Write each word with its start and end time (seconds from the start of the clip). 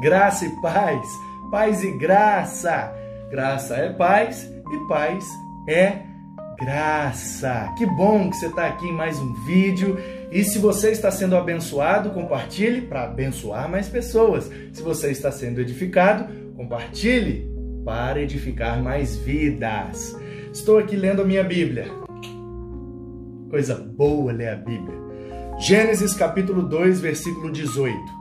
Graça 0.00 0.46
e 0.46 0.50
paz, 0.60 1.08
paz 1.50 1.82
e 1.82 1.90
graça. 1.90 2.94
Graça 3.32 3.74
é 3.74 3.92
paz 3.92 4.48
e 4.72 4.88
paz 4.88 5.28
é 5.68 6.02
graça. 6.56 7.74
Que 7.76 7.84
bom 7.84 8.30
que 8.30 8.36
você 8.36 8.46
está 8.46 8.68
aqui 8.68 8.86
em 8.86 8.92
mais 8.92 9.18
um 9.18 9.34
vídeo. 9.44 9.98
E 10.30 10.44
se 10.44 10.60
você 10.60 10.92
está 10.92 11.10
sendo 11.10 11.36
abençoado, 11.36 12.10
compartilhe 12.10 12.82
para 12.82 13.04
abençoar 13.04 13.68
mais 13.68 13.88
pessoas. 13.88 14.48
Se 14.72 14.80
você 14.82 15.10
está 15.10 15.32
sendo 15.32 15.60
edificado, 15.60 16.32
compartilhe 16.54 17.50
para 17.84 18.20
edificar 18.20 18.80
mais 18.80 19.16
vidas. 19.16 20.16
Estou 20.52 20.78
aqui 20.78 20.94
lendo 20.94 21.22
a 21.22 21.24
minha 21.24 21.42
Bíblia. 21.42 21.86
Coisa 23.50 23.74
boa 23.74 24.30
ler 24.32 24.50
a 24.50 24.56
Bíblia. 24.56 24.96
Gênesis 25.58 26.14
capítulo 26.14 26.62
2, 26.62 27.00
versículo 27.00 27.50
18. 27.50 28.17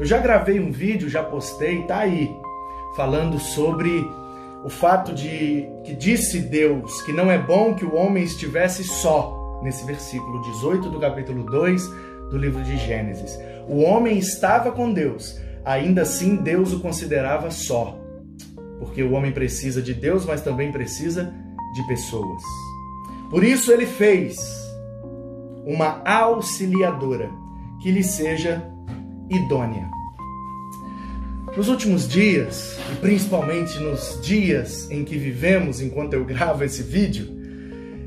Eu 0.00 0.06
já 0.06 0.16
gravei 0.16 0.58
um 0.58 0.72
vídeo, 0.72 1.10
já 1.10 1.22
postei, 1.22 1.82
tá 1.82 1.98
aí, 1.98 2.34
falando 2.96 3.38
sobre 3.38 4.10
o 4.64 4.70
fato 4.70 5.12
de 5.12 5.68
que 5.84 5.94
disse 5.94 6.40
Deus 6.40 7.02
que 7.02 7.12
não 7.12 7.30
é 7.30 7.36
bom 7.36 7.74
que 7.74 7.84
o 7.84 7.94
homem 7.94 8.24
estivesse 8.24 8.82
só, 8.82 9.60
nesse 9.62 9.84
versículo 9.84 10.40
18 10.40 10.88
do 10.88 10.98
capítulo 10.98 11.44
2 11.44 11.86
do 12.30 12.38
livro 12.38 12.62
de 12.62 12.78
Gênesis. 12.78 13.38
O 13.68 13.82
homem 13.82 14.16
estava 14.16 14.72
com 14.72 14.90
Deus, 14.90 15.38
ainda 15.66 16.00
assim 16.00 16.36
Deus 16.36 16.72
o 16.72 16.80
considerava 16.80 17.50
só. 17.50 17.98
Porque 18.78 19.02
o 19.02 19.12
homem 19.12 19.32
precisa 19.32 19.82
de 19.82 19.92
Deus, 19.92 20.24
mas 20.24 20.40
também 20.40 20.72
precisa 20.72 21.30
de 21.74 21.86
pessoas. 21.86 22.42
Por 23.28 23.44
isso 23.44 23.70
ele 23.70 23.84
fez 23.84 24.38
uma 25.66 26.00
auxiliadora 26.06 27.30
que 27.82 27.90
lhe 27.90 28.02
seja 28.02 28.66
idônea. 29.30 29.88
Nos 31.56 31.68
últimos 31.68 32.08
dias, 32.08 32.78
e 32.92 32.96
principalmente 32.96 33.78
nos 33.78 34.20
dias 34.22 34.90
em 34.90 35.04
que 35.04 35.16
vivemos 35.16 35.80
enquanto 35.80 36.14
eu 36.14 36.24
gravo 36.24 36.62
esse 36.62 36.82
vídeo, 36.82 37.40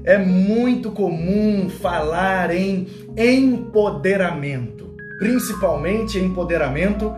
é 0.06 0.18
muito 0.18 0.92
comum 0.92 1.70
falar 1.70 2.52
em 2.52 2.88
empoderamento, 3.18 4.96
principalmente 5.20 6.18
empoderamento 6.20 7.14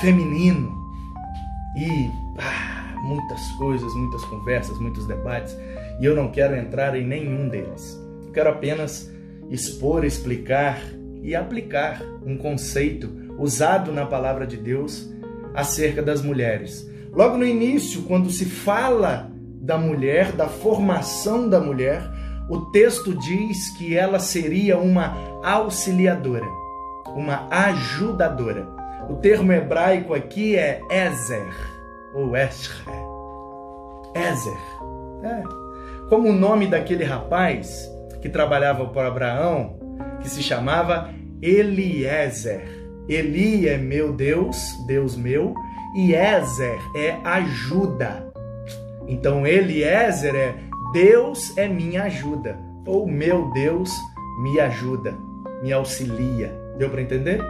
feminino. 0.00 0.76
E 1.76 2.10
ah, 2.38 2.94
muitas 3.02 3.40
coisas, 3.52 3.92
muitas 3.94 4.24
conversas, 4.24 4.78
muitos 4.78 5.06
debates, 5.06 5.56
e 6.00 6.04
eu 6.04 6.14
não 6.14 6.30
quero 6.30 6.56
entrar 6.56 6.96
em 6.96 7.06
nenhum 7.06 7.48
deles. 7.48 7.98
Eu 8.26 8.32
quero 8.32 8.50
apenas 8.50 9.10
expor, 9.50 10.04
explicar 10.04 10.80
e 11.22 11.34
aplicar 11.34 12.02
um 12.24 12.36
conceito 12.36 13.27
usado 13.38 13.92
na 13.92 14.04
palavra 14.04 14.46
de 14.46 14.56
Deus 14.56 15.08
acerca 15.54 16.02
das 16.02 16.20
mulheres. 16.22 16.88
Logo 17.12 17.36
no 17.36 17.46
início, 17.46 18.02
quando 18.02 18.30
se 18.30 18.44
fala 18.44 19.30
da 19.60 19.78
mulher, 19.78 20.32
da 20.32 20.48
formação 20.48 21.48
da 21.48 21.60
mulher, 21.60 22.02
o 22.48 22.60
texto 22.70 23.14
diz 23.14 23.70
que 23.76 23.96
ela 23.96 24.18
seria 24.18 24.78
uma 24.78 25.16
auxiliadora, 25.42 26.46
uma 27.08 27.46
ajudadora. 27.50 28.66
O 29.08 29.16
termo 29.16 29.52
hebraico 29.52 30.14
aqui 30.14 30.56
é 30.56 30.80
Ezer, 30.90 31.54
ou 32.14 32.36
Esher. 32.36 32.76
Ezer. 34.14 34.58
É. 35.22 35.42
Como 36.08 36.28
o 36.28 36.32
nome 36.32 36.66
daquele 36.66 37.04
rapaz 37.04 37.90
que 38.22 38.28
trabalhava 38.28 38.86
para 38.86 39.08
Abraão, 39.08 39.78
que 40.20 40.28
se 40.28 40.42
chamava 40.42 41.10
Eliezer. 41.42 42.77
Eli 43.08 43.66
é 43.66 43.78
meu 43.78 44.12
Deus, 44.12 44.56
Deus 44.86 45.16
meu, 45.16 45.54
e 45.94 46.14
Ezer 46.14 46.78
é 46.94 47.18
ajuda. 47.24 48.30
Então 49.06 49.46
Eliezer 49.46 50.34
é 50.34 50.54
Deus 50.92 51.56
é 51.56 51.66
minha 51.66 52.04
ajuda, 52.04 52.58
ou 52.86 53.06
meu 53.06 53.50
Deus 53.52 53.90
me 54.42 54.60
ajuda, 54.60 55.14
me 55.62 55.72
auxilia. 55.72 56.52
Deu 56.76 56.90
para 56.90 57.00
entender? 57.00 57.40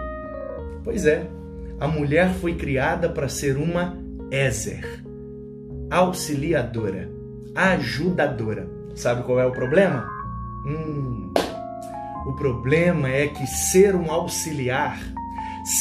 Pois 0.84 1.04
é, 1.06 1.26
a 1.80 1.88
mulher 1.88 2.32
foi 2.34 2.54
criada 2.54 3.08
para 3.08 3.28
ser 3.28 3.56
uma 3.56 3.98
Ezer, 4.30 5.02
auxiliadora, 5.90 7.10
ajudadora. 7.54 8.68
Sabe 8.94 9.24
qual 9.24 9.40
é 9.40 9.46
o 9.46 9.52
problema? 9.52 10.08
Hum, 10.66 11.32
o 12.26 12.32
problema 12.34 13.08
é 13.08 13.26
que 13.26 13.46
ser 13.46 13.96
um 13.96 14.10
auxiliar 14.10 14.98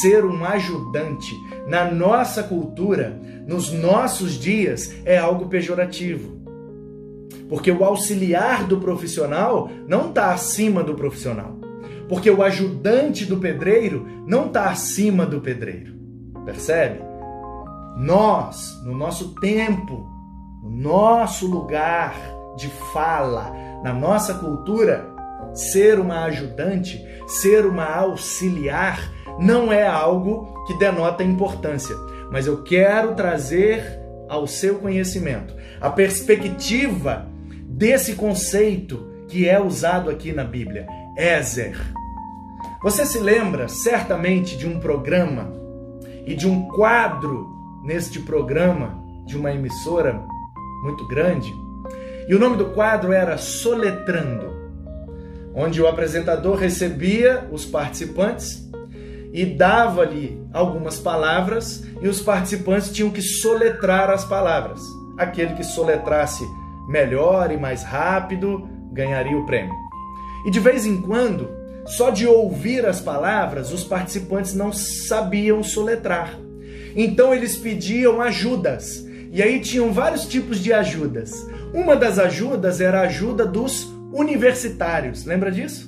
ser 0.00 0.24
um 0.24 0.44
ajudante 0.44 1.34
na 1.66 1.90
nossa 1.90 2.42
cultura, 2.42 3.18
nos 3.46 3.72
nossos 3.72 4.34
dias, 4.34 4.94
é 5.04 5.16
algo 5.16 5.46
pejorativo. 5.46 6.38
Porque 7.48 7.70
o 7.70 7.82
auxiliar 7.82 8.64
do 8.64 8.78
profissional 8.78 9.70
não 9.86 10.10
está 10.10 10.32
acima 10.32 10.82
do 10.84 10.94
profissional. 10.94 11.56
Porque 12.08 12.30
o 12.30 12.42
ajudante 12.42 13.24
do 13.24 13.38
pedreiro 13.38 14.06
não 14.26 14.46
está 14.46 14.70
acima 14.70 15.24
do 15.24 15.40
pedreiro. 15.40 15.94
Percebe? 16.44 17.00
Nós, 17.96 18.80
no 18.84 18.94
nosso 18.94 19.34
tempo, 19.40 20.06
no 20.62 20.70
nosso 20.70 21.46
lugar 21.46 22.14
de 22.56 22.68
fala, 22.92 23.52
na 23.82 23.92
nossa 23.92 24.34
cultura, 24.34 25.06
ser 25.54 25.98
uma 25.98 26.24
ajudante, 26.24 27.02
ser 27.26 27.66
uma 27.66 27.84
auxiliar 27.84 29.17
não 29.38 29.72
é 29.72 29.86
algo 29.86 30.64
que 30.66 30.74
denota 30.78 31.22
importância, 31.22 31.94
mas 32.30 32.46
eu 32.46 32.62
quero 32.62 33.14
trazer 33.14 33.98
ao 34.28 34.46
seu 34.46 34.78
conhecimento 34.78 35.54
a 35.80 35.88
perspectiva 35.88 37.28
desse 37.66 38.14
conceito 38.14 39.08
que 39.28 39.48
é 39.48 39.60
usado 39.60 40.10
aqui 40.10 40.32
na 40.32 40.44
Bíblia, 40.44 40.86
Ezer. 41.16 41.78
Você 42.82 43.06
se 43.06 43.18
lembra 43.18 43.68
certamente 43.68 44.56
de 44.56 44.66
um 44.66 44.80
programa 44.80 45.52
e 46.26 46.34
de 46.34 46.48
um 46.48 46.68
quadro 46.68 47.48
neste 47.84 48.20
programa 48.20 49.02
de 49.24 49.36
uma 49.36 49.52
emissora 49.52 50.20
muito 50.82 51.06
grande? 51.06 51.52
E 52.28 52.34
o 52.34 52.38
nome 52.38 52.56
do 52.56 52.70
quadro 52.70 53.12
era 53.12 53.38
Soletrando, 53.38 54.52
onde 55.54 55.80
o 55.80 55.86
apresentador 55.86 56.56
recebia 56.56 57.48
os 57.50 57.64
participantes 57.64 58.68
e 59.32 59.44
dava-lhe 59.44 60.40
algumas 60.52 60.98
palavras 60.98 61.84
e 62.00 62.08
os 62.08 62.20
participantes 62.20 62.90
tinham 62.90 63.10
que 63.10 63.22
soletrar 63.22 64.10
as 64.10 64.24
palavras. 64.24 64.80
Aquele 65.16 65.54
que 65.54 65.64
soletrasse 65.64 66.44
melhor 66.88 67.50
e 67.50 67.56
mais 67.56 67.82
rápido 67.82 68.68
ganharia 68.92 69.36
o 69.36 69.44
prêmio. 69.44 69.74
E 70.46 70.50
de 70.50 70.60
vez 70.60 70.86
em 70.86 71.00
quando, 71.02 71.50
só 71.84 72.10
de 72.10 72.26
ouvir 72.26 72.86
as 72.86 73.00
palavras, 73.00 73.72
os 73.72 73.84
participantes 73.84 74.54
não 74.54 74.72
sabiam 74.72 75.62
soletrar. 75.62 76.38
Então 76.96 77.34
eles 77.34 77.56
pediam 77.56 78.20
ajudas. 78.20 79.06
E 79.30 79.42
aí 79.42 79.60
tinham 79.60 79.92
vários 79.92 80.26
tipos 80.26 80.58
de 80.58 80.72
ajudas. 80.72 81.32
Uma 81.74 81.94
das 81.94 82.18
ajudas 82.18 82.80
era 82.80 83.00
a 83.00 83.04
ajuda 83.04 83.44
dos 83.44 83.92
universitários. 84.12 85.24
Lembra 85.24 85.50
disso? 85.50 85.87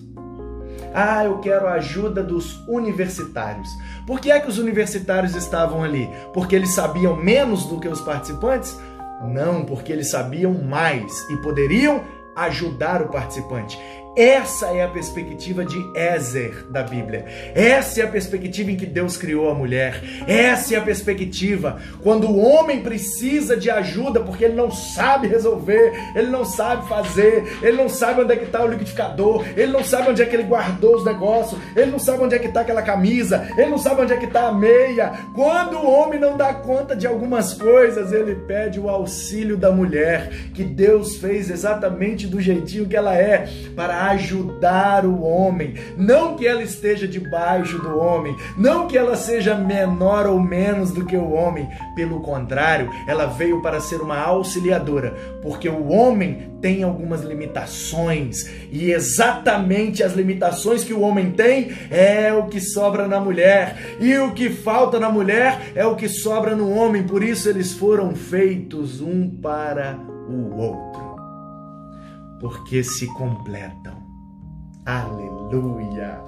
Ah, 0.92 1.24
eu 1.24 1.38
quero 1.38 1.66
a 1.66 1.74
ajuda 1.74 2.22
dos 2.22 2.62
universitários. 2.66 3.68
Por 4.06 4.20
que 4.20 4.30
é 4.30 4.40
que 4.40 4.48
os 4.48 4.58
universitários 4.58 5.34
estavam 5.36 5.82
ali? 5.82 6.08
Porque 6.32 6.54
eles 6.54 6.74
sabiam 6.74 7.16
menos 7.16 7.66
do 7.66 7.78
que 7.78 7.88
os 7.88 8.00
participantes? 8.00 8.78
Não, 9.22 9.64
porque 9.64 9.92
eles 9.92 10.10
sabiam 10.10 10.52
mais 10.52 11.12
e 11.30 11.36
poderiam 11.36 12.02
ajudar 12.34 13.02
o 13.02 13.08
participante. 13.08 13.78
Essa 14.16 14.66
é 14.66 14.82
a 14.82 14.88
perspectiva 14.88 15.64
de 15.64 15.78
Ézer 15.94 16.66
da 16.68 16.82
Bíblia. 16.82 17.24
Essa 17.54 18.00
é 18.00 18.04
a 18.04 18.08
perspectiva 18.08 18.72
em 18.72 18.76
que 18.76 18.84
Deus 18.84 19.16
criou 19.16 19.48
a 19.48 19.54
mulher. 19.54 20.02
Essa 20.26 20.74
é 20.74 20.78
a 20.78 20.82
perspectiva 20.82 21.78
quando 22.02 22.26
o 22.28 22.38
homem 22.38 22.82
precisa 22.82 23.56
de 23.56 23.70
ajuda 23.70 24.20
porque 24.20 24.44
ele 24.44 24.56
não 24.56 24.70
sabe 24.70 25.28
resolver, 25.28 25.92
ele 26.16 26.26
não 26.26 26.44
sabe 26.44 26.88
fazer, 26.88 27.58
ele 27.62 27.76
não 27.76 27.88
sabe 27.88 28.22
onde 28.22 28.32
é 28.32 28.36
que 28.36 28.44
está 28.44 28.64
o 28.64 28.68
liquidificador, 28.68 29.44
ele 29.56 29.70
não 29.70 29.84
sabe 29.84 30.10
onde 30.10 30.22
é 30.22 30.26
que 30.26 30.34
ele 30.34 30.42
guardou 30.42 30.96
os 30.96 31.04
negócios, 31.04 31.60
ele 31.76 31.92
não 31.92 31.98
sabe 31.98 32.24
onde 32.24 32.34
é 32.34 32.38
que 32.38 32.48
está 32.48 32.62
aquela 32.62 32.82
camisa, 32.82 33.48
ele 33.56 33.70
não 33.70 33.78
sabe 33.78 34.02
onde 34.02 34.12
é 34.12 34.16
que 34.16 34.26
está 34.26 34.48
a 34.48 34.52
meia. 34.52 35.12
Quando 35.34 35.76
o 35.76 35.88
homem 35.88 36.18
não 36.18 36.36
dá 36.36 36.52
conta 36.52 36.96
de 36.96 37.06
algumas 37.06 37.54
coisas, 37.54 38.12
ele 38.12 38.34
pede 38.34 38.80
o 38.80 38.88
auxílio 38.88 39.56
da 39.56 39.70
mulher, 39.70 40.30
que 40.52 40.64
Deus 40.64 41.16
fez 41.16 41.48
exatamente 41.48 42.26
do 42.26 42.40
jeitinho 42.40 42.88
que 42.88 42.96
ela 42.96 43.14
é, 43.14 43.48
para 43.76 43.99
ajudar 44.08 45.04
o 45.04 45.22
homem. 45.22 45.74
Não 45.96 46.36
que 46.36 46.46
ela 46.46 46.62
esteja 46.62 47.06
debaixo 47.06 47.78
do 47.78 47.98
homem, 47.98 48.36
não 48.56 48.86
que 48.86 48.96
ela 48.96 49.16
seja 49.16 49.54
menor 49.54 50.26
ou 50.26 50.40
menos 50.40 50.92
do 50.92 51.04
que 51.04 51.16
o 51.16 51.30
homem. 51.32 51.68
Pelo 51.94 52.20
contrário, 52.20 52.90
ela 53.06 53.26
veio 53.26 53.62
para 53.62 53.80
ser 53.80 54.00
uma 54.00 54.18
auxiliadora, 54.18 55.14
porque 55.42 55.68
o 55.68 55.88
homem 55.88 56.50
tem 56.60 56.82
algumas 56.82 57.22
limitações 57.22 58.48
e 58.70 58.92
exatamente 58.92 60.02
as 60.02 60.12
limitações 60.12 60.84
que 60.84 60.92
o 60.92 61.00
homem 61.00 61.30
tem 61.30 61.72
é 61.90 62.32
o 62.32 62.46
que 62.46 62.60
sobra 62.60 63.08
na 63.08 63.18
mulher 63.18 63.96
e 63.98 64.16
o 64.18 64.32
que 64.32 64.50
falta 64.50 64.98
na 64.98 65.10
mulher 65.10 65.72
é 65.74 65.84
o 65.86 65.96
que 65.96 66.08
sobra 66.08 66.54
no 66.54 66.70
homem. 66.70 67.02
Por 67.02 67.22
isso 67.22 67.48
eles 67.48 67.72
foram 67.72 68.14
feitos 68.14 69.00
um 69.00 69.28
para 69.28 69.98
o 70.28 70.56
outro, 70.56 70.89
porque 72.40 72.82
se 72.82 73.06
completam. 73.14 74.02
Aleluia! 74.86 76.20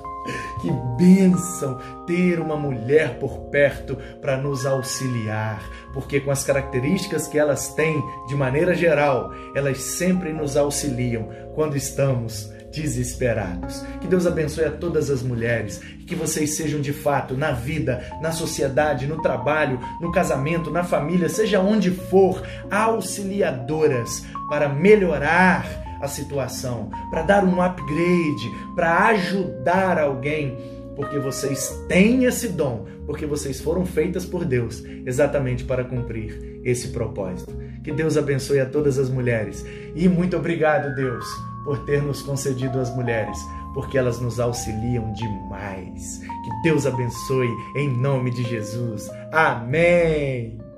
Que 0.61 0.71
bênção 0.97 1.81
ter 2.07 2.39
uma 2.39 2.57
mulher 2.57 3.19
por 3.19 3.51
perto 3.51 3.97
para 4.21 4.37
nos 4.37 4.65
auxiliar, 4.65 5.61
porque 5.93 6.21
com 6.21 6.31
as 6.31 6.45
características 6.45 7.27
que 7.27 7.39
elas 7.39 7.75
têm, 7.75 8.01
de 8.29 8.37
maneira 8.37 8.73
geral, 8.73 9.33
elas 9.57 9.79
sempre 9.79 10.33
nos 10.33 10.57
auxiliam 10.57 11.29
quando 11.57 11.77
estamos 11.77 12.53
desesperados. 12.71 13.85
Que 14.01 14.07
Deus 14.07 14.27
abençoe 14.27 14.65
a 14.65 14.71
todas 14.71 15.11
as 15.11 15.23
mulheres 15.23 15.81
que 16.07 16.15
vocês 16.15 16.57
sejam 16.57 16.81
de 16.81 16.93
fato 16.93 17.37
na 17.37 17.53
vida, 17.53 18.05
na 18.21 18.33
sociedade, 18.33 19.07
no 19.07 19.21
trabalho, 19.21 19.81
no 20.01 20.13
casamento, 20.13 20.71
na 20.71 20.85
família, 20.85 21.29
seja 21.29 21.61
onde 21.61 21.91
for, 21.91 22.43
auxiliadoras 22.71 24.25
para 24.49 24.69
melhorar 24.69 25.83
a 26.03 26.09
situação, 26.09 26.91
para 27.11 27.23
dar 27.23 27.45
um 27.45 27.63
upgrade, 27.63 28.51
para 28.75 29.07
ajudar 29.07 29.99
alguém, 29.99 30.59
porque 30.97 31.19
vocês 31.19 31.71
têm 31.89 32.25
esse 32.25 32.49
dom, 32.49 32.87
porque 33.07 33.25
vocês 33.25 33.61
foram 33.61 33.87
feitas 33.87 34.27
por 34.27 34.45
Deus 34.45 34.85
exatamente 35.07 35.65
para 35.65 35.85
cumprir 35.85 36.61
esse 36.65 36.89
propósito. 36.89 37.57
Que 37.83 37.93
Deus 37.93 38.17
abençoe 38.17 38.61
a 38.61 38.67
todas 38.67 38.99
as 38.99 39.09
mulheres 39.09 39.65
e 39.95 40.09
muito 40.09 40.37
obrigado, 40.37 40.95
Deus, 40.95 41.25
por 41.65 41.85
ter 41.85 42.03
nos 42.03 42.21
concedido 42.21 42.81
as 42.81 42.95
mulheres, 42.95 43.39
porque 43.73 43.97
elas 43.97 44.21
nos 44.21 44.39
auxiliam 44.41 45.13
demais. 45.13 46.19
Que 46.19 46.63
Deus 46.65 46.85
abençoe 46.85 47.49
em 47.77 47.89
nome 47.89 48.31
de 48.31 48.43
Jesus. 48.43 49.09
Amém. 49.33 50.72